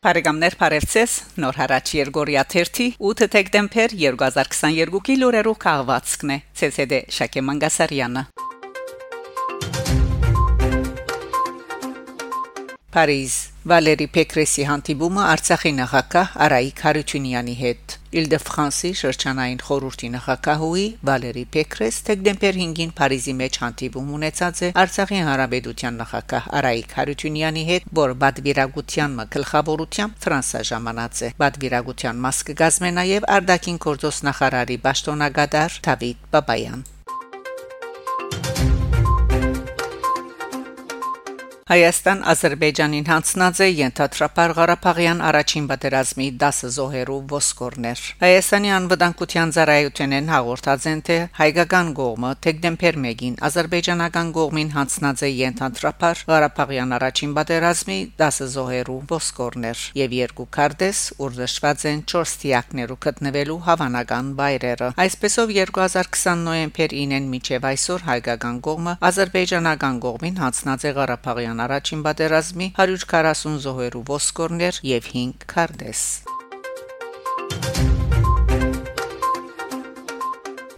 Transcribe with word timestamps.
Բարեկամներ 0.00 0.54
Փարեվցես 0.56 1.14
նոր 1.42 1.56
հարաճ 1.60 1.90
Երգորիա 1.98 2.44
1 2.56 2.78
8 3.04 3.26
դեկտեմբեր 3.34 3.94
2022-ի 4.00 5.16
լուրերով 5.20 5.58
քաղվածքն 5.60 6.32
է 6.32 6.38
ՑՍԴ 6.68 7.00
Շակե 7.18 7.42
Մանգասարյանը 7.50 8.22
Փարիզ 12.96 13.36
Վալերի 13.60 14.06
Պեկրեսի 14.08 14.62
հանդիպումը 14.64 15.24
Արցախի 15.30 15.70
նախագահ 15.76 16.28
Արայիկ 16.44 16.78
Հարությունյանի 16.80 17.54
հետ 17.58 17.94
Իլ-դե-Ֆրանսի 18.20 18.90
շրջանային 19.00 19.58
խորհրդի 19.66 20.08
նախագահուի 20.14 20.84
Վալերի 21.08 21.42
Պեկրես 21.56 21.98
դեկտեմբեր 22.06 22.58
5-ին 22.60 22.94
Փարիզի 23.00 23.34
մեջ 23.40 23.58
հանդիպում 23.64 24.08
ունեցած 24.16 24.62
է 24.64 24.70
Արցախի 24.80 25.20
հանրապետության 25.28 26.00
նախագահ 26.00 26.48
Արայիկ 26.60 26.94
Հարությունյանի 27.00 27.64
հետ, 27.68 27.90
որ 28.00 28.14
բադվիրագության 28.24 29.18
գլխավորությամբ 29.36 30.16
Ֆրանսա 30.24 30.62
ժամանած 30.70 31.20
է։ 31.20 31.30
Բադվիրագության 31.44 32.24
մաս 32.24 32.40
կգազմե 32.48 32.94
նաև 33.00 33.28
Արդակին 33.36 33.82
գործոս 33.84 34.22
նախարարի 34.30 34.80
Պաշտոնագետար 34.88 35.78
Դավիթ 35.90 36.26
Բաբայան։ 36.32 36.88
Հայաստան-Ադրբեջանին 41.70 43.04
հանձնած 43.06 43.58
է 43.62 43.66
Ենթադրապար 43.78 44.52
Ղարաբաղյան 44.56 45.20
առաջին 45.22 45.66
պատերազմի 45.70 46.24
10 46.40 46.56
զոհերու 46.74 47.18
ոսկորներ։ 47.30 48.00
Հայաստանի 48.22 48.72
անվտանգության 48.76 49.52
ծառայությունեն 49.54 50.30
հաղորդած 50.34 50.86
են 50.90 51.02
թե 51.06 51.18
հայկական 51.36 51.92
կողմը 52.00 52.30
դեկտեմբեր 52.46 52.98
1-ին 53.02 53.36
ադրբեջանական 53.50 54.32
կողմին 54.40 54.72
հանձնած 54.74 55.22
է 55.22 55.30
Ենթադրապար 55.30 56.24
Ղարաբաղյան 56.32 56.96
առաջին 56.98 57.36
պատերազմի 57.38 58.00
10 58.18 58.50
զոհերու 58.56 58.98
ոսկորներ 59.14 59.86
եւ 60.00 60.18
երկու 60.18 60.48
քարտեզ 60.58 61.04
ուրժշված 61.22 61.86
են 61.94 62.04
4 62.10 62.34
տիակներու 62.42 62.98
գտնվելու 63.06 63.60
հավանական 63.70 64.34
բայրերը։ 64.42 64.90
Այսպեսով 65.06 65.54
2020 65.60 66.44
նոյեմբեր 66.50 66.98
9-ին 66.98 67.30
միջև 67.38 67.70
այսօր 67.70 68.06
հայկական 68.10 68.60
կողմը 68.66 68.98
ադրբեջանական 69.12 70.04
կողմին 70.08 70.44
հանձնած 70.44 70.90
է 70.90 70.94
Ղարաբաղյան 70.98 71.59
առաջին 71.66 72.04
պատերազմի 72.08 72.72
140 72.80 73.56
զոհերու 73.68 74.04
ոսկորներ 74.12 74.84
եւ 74.94 75.10
5 75.14 75.48
քարտեզ 75.54 76.04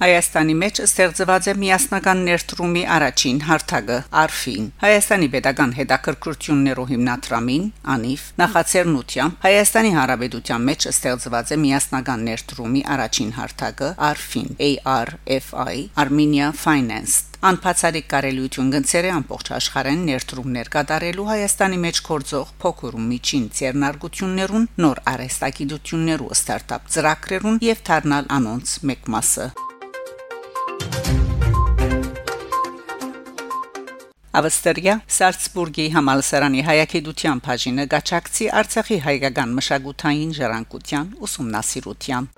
Հայաստանի 0.02 0.54
մեջ 0.58 0.78
ստեղծված 0.82 1.46
է 1.46 1.52
միասնական 1.62 2.22
ներդրումի 2.26 2.80
առաջին 2.90 3.36
հարթակը 3.46 3.98
Արֆին 4.22 4.64
Հայաստանի 4.82 5.28
pedagogan 5.34 5.74
հետաքրքրություններով 5.76 6.90
հիմնադրամին 6.92 7.68
անիվ 7.94 8.24
նախաձեռնությամբ 8.42 9.46
Հայաստանի 9.46 9.92
Հանրապետության 10.02 10.66
մեջ 10.72 10.86
ստեղծված 10.90 11.52
է 11.54 11.60
միասնական 11.62 12.26
ներդրումի 12.32 12.82
առաջին 12.98 13.30
հարթակը 13.38 13.92
Արֆին 14.10 14.50
ARFI 14.98 15.78
Armenia 16.02 16.50
Finance 16.64 17.22
անբացառիկ 17.42 18.04
կարելիություն 18.10 18.68
գնցեր 18.74 19.06
է 19.06 19.10
ամբողջ 19.22 19.48
աշխարհեն 19.56 20.04
ներդրումներ 20.10 20.68
կատարելու 20.76 21.26
Հայաստանի 21.30 21.80
մեջ 21.86 22.02
կորձող 22.10 22.52
փոքր 22.62 22.98
ու 22.98 23.02
միջին 23.08 23.48
ցերնարգություններուն 23.58 24.68
նոր 24.84 25.02
արհեստագիտություններու 25.14 26.30
ստարտափ 26.38 26.94
ծրագրերուն 26.94 27.60
եւ 27.66 27.84
դառնալ 27.90 28.32
անոնց 28.38 28.78
մեկ 28.92 29.12
մասը 29.16 29.50
Ավստրիա 34.32 34.92
Սալցբուրգի 35.12 35.84
համալսարանի 35.92 36.62
հայագիտության 36.64 37.42
բաժինը 37.44 37.84
գաչակցի 37.94 38.46
Արցախի 38.60 38.98
հայկական 39.06 39.52
մշակութային 39.58 40.32
ժառանգության 40.38 41.10
ուսումնասիրության 41.28 42.30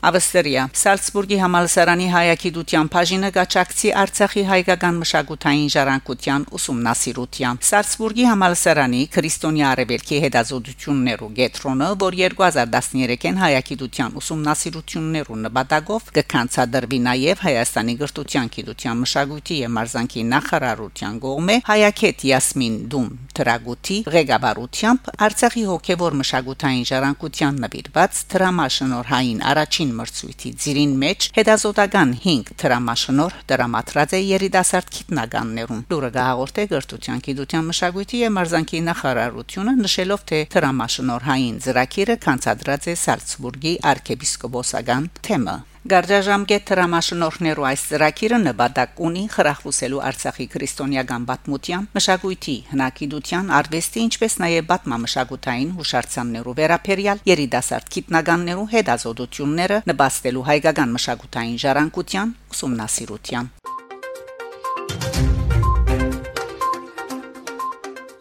Ավստրիա. 0.00 0.62
Սալցբուրգի 0.80 1.36
համալսարանի 1.42 2.06
հայագիտության 2.14 2.88
բաժինը 2.92 3.28
գաչակցի 3.36 3.90
Արցախի 4.00 4.44
հայկական 4.50 5.00
մշակութային 5.00 5.66
ժառանգության 5.74 6.46
ուսումնասիրության 6.56 7.60
Սալցբուրգի 7.68 8.24
համալսարանի 8.30 9.02
քրիստոնյա 9.16 9.66
արևելքի 9.70 10.20
հետազոտություններու 10.24 11.28
գետրոնը, 11.40 11.88
որ 12.00 12.16
2013-ին 12.20 13.40
հայագիտության 13.44 14.16
ուսումնասիրություններու 14.20 15.38
նպատակով 15.44 16.08
կքանցադրվի 16.16 17.00
նաև 17.10 17.44
Հայաստանի 17.44 17.94
գրթության, 18.00 18.50
գիտության, 18.56 19.04
մշակույթի 19.04 19.60
եւ 19.60 19.74
մարզանկի 19.76 20.24
նախարարության 20.32 21.20
կողմէ 21.28 21.58
հայակետ 21.68 22.26
Յասմին 22.30 22.80
Դում 22.90 23.12
Տրագուտի 23.40 23.96
ղեկավարությամբ 24.16 25.12
Արցախի 25.28 25.62
հոգեվոր 25.70 26.16
մշակութային 26.20 26.88
ժառանգության 26.90 27.60
նվիրված 27.64 28.20
դրամաշնորհային 28.34 29.44
առաջին 29.50 29.89
Ալին 29.90 29.98
մրցույթի 29.98 30.50
ծիրին 30.62 30.90
մեջ 31.02 31.26
հետազոտական 31.34 32.10
5 32.22 32.50
դրամաշնոր 32.62 33.32
դրամատրած 33.50 34.12
է 34.14 34.20
երիտասարդ 34.22 34.92
գիտնականներուն։ 34.96 35.80
Լուրը 35.90 36.10
գահորտե 36.16 36.66
գրթության, 36.70 37.22
գիտության, 37.26 37.66
մշակույթի 37.70 38.20
եւ 38.22 38.34
մարզանկի 38.36 38.82
նախարարությունը 38.90 39.74
նշելով 39.80 40.22
թե 40.30 40.40
դրամաշնորհային 40.54 41.58
ծրագիրը 41.66 42.16
կանցադրած 42.28 42.86
է 42.86 42.94
Սալցբուրգի 43.02 43.74
arczepiskopոսական 43.90 45.10
թեմը։ 45.26 45.56
Գարժաժամկետ 45.80 46.64
դրամաշնորհներու 46.68 47.64
այս 47.64 47.82
ծրագիրը 47.88 48.38
նպատակ 48.42 48.98
ունի 49.06 49.22
խրախուսելու 49.32 50.02
Արցախի 50.10 50.46
քրիստոնեական 50.52 51.24
պատմության, 51.30 51.86
մշակույթի, 51.96 52.56
հնագիտության, 52.72 53.48
արվեստի, 53.60 54.02
ինչպես 54.10 54.36
նաև 54.44 54.68
պատմամշակութային 54.74 55.72
հուշարձաններու 55.80 56.56
վերապերյալ 56.60 57.24
երիտասարդ 57.32 57.90
գիտնականներու 57.96 58.68
հետազոտությունները 58.76 59.82
նպաստելու 59.88 60.46
հայկական 60.52 60.96
մշակութային 61.00 61.58
ժառանգության 61.64 62.36
ուսումնասիրության 62.52 63.50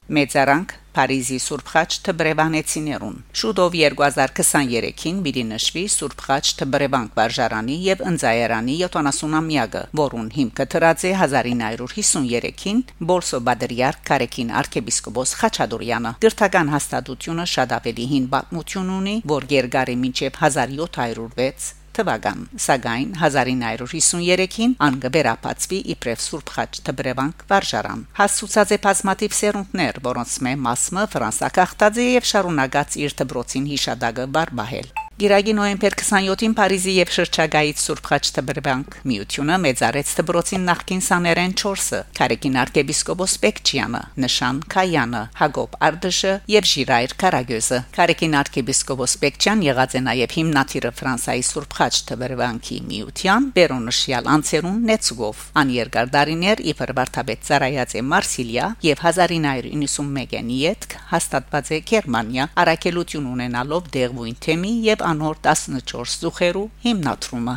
Մեծարանք 0.09 0.78
Փարիզի 0.99 1.37
Սուրբ 1.39 1.69
Խաչ 1.71 1.91
Թբրևանեցիներուն։ 2.05 3.13
Շուտով 3.39 3.75
2023-ին 3.79 5.21
մի 5.23 5.43
նշվի 5.51 5.83
Սուրբ 5.93 6.23
Խաչ 6.25 6.41
Թբրևանք 6.59 7.13
վարժարանի 7.19 7.77
եւ 7.85 8.03
ընձայարանի 8.09 8.75
70-ամյակը, 8.81 9.85
որուն 10.01 10.27
հիմքը 10.35 10.67
դրած 10.75 11.07
է 11.07 11.13
1953-ին 11.21 12.83
Բոլսո 13.13 13.41
Բադրիարք 13.47 14.05
Կարեկին 14.11 14.53
arczepiskopos 14.59 15.35
Խաչադուրյանը։ 15.39 16.15
Դրթական 16.27 16.75
հաստատությունը 16.75 17.49
շատ 17.55 17.79
ավելի 17.79 18.11
հին 18.13 18.31
պատմություն 18.35 18.95
ունի, 18.99 19.19
որ 19.39 19.51
Գերգարի 19.55 19.99
մինչև 20.03 20.41
1706 20.43 21.75
թվական 21.97 22.45
սակայն 22.65 23.15
1953-ին 23.19 24.77
անգբերապացվի 24.87 25.81
իբրև 25.95 26.23
Սուրբ 26.27 26.53
Խաչ 26.55 26.69
Թբրևանք 26.89 27.43
վարժարան 27.51 28.05
հասցուցած 28.21 28.73
է 28.75 28.79
բազմատիվ 28.85 29.37
սերունդներ 29.41 30.01
որոնց 30.09 30.39
մե 30.47 30.55
մասը 30.69 31.05
ֆրանսա 31.17 31.53
կախտած 31.59 32.01
է 32.05 32.09
եւ 32.13 32.31
շարունակած 32.33 32.97
իր 33.05 33.19
դբրոցին 33.23 33.69
հիշադակը 33.75 34.31
բարբահել 34.39 34.98
Գիրագի 35.19 35.51
նոյեմբեր 35.57 35.95
27-ին 35.99 36.53
Փարիզի 36.55 36.91
եւ 36.95 37.09
շրջագայից 37.11 37.81
Սուրբ 37.83 38.05
Խաչ 38.07 38.21
Տբրբանկ 38.35 38.93
միությունը 39.09 39.55
մեծարեց 39.65 40.11
դբրոցին 40.19 40.61
նախկին 40.69 41.01
սաներեն 41.03 41.55
4-ը 41.59 41.99
Կարեկին 42.19 42.55
arczepiskopos 42.61 43.33
Պեկչյանը 43.43 44.01
Նշան 44.23 44.61
Քայանը 44.71 45.23
Հակոբ 45.41 45.75
Արդշը 45.89 46.31
եւ 46.53 46.69
Ժիրայր 46.71 47.15
Կարագյոզը 47.19 47.79
Կարեկին 47.99 48.37
arczepiskopos 48.39 49.17
Պեկչյան 49.19 49.65
եղած 49.67 49.97
է 49.99 50.03
նաեւ 50.07 50.37
հիմնադիրը 50.39 50.93
Ֆրանսայի 51.01 51.43
Սուրբ 51.49 51.75
Խաչ 51.79 51.93
Տբրբանկի 52.13 52.79
միության 52.87 53.51
Բերոնշիալ 53.59 54.31
անցերուն 54.39 54.79
Նեցուգով 54.87 55.43
աներգար 55.59 56.15
դարիներ 56.15 56.63
իբր 56.71 56.95
վարդապետ 57.01 57.45
ծառայած 57.49 57.97
է 57.99 58.05
Մարսիլիա 58.13 58.71
եւ 58.87 59.03
1991-ին 59.09 60.55
յետք 60.63 60.97
հաստատված 61.11 61.75
է 61.75 61.83
Գերմանիա 61.91 62.49
առաքելություն 62.63 63.29
ունենալով 63.35 63.93
դեղույն 63.99 64.41
թեմի 64.47 64.73
եւ 64.89 65.07
անոր 65.13 65.41
14 65.49 66.15
զուխերու 66.23 66.65
հիմնադրումը 66.85 67.55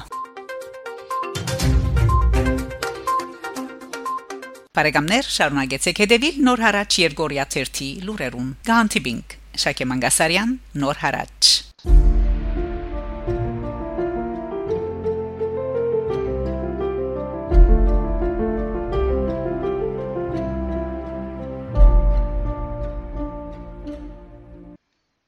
Բարեկամներ 4.72 5.26
շարունակեցեք 5.36 5.98
հետևել 6.02 6.38
Նոր 6.46 6.62
հարաճ 6.64 6.96
Երգորիա 7.02 7.44
1-ի 7.50 7.88
լուրերուն։ 8.06 8.48
Գանտիբինգ 8.70 9.36
Շակե 9.66 9.88
Մանգասարյան 9.90 10.56
Նոր 10.80 11.02
հարաճ 11.02 11.52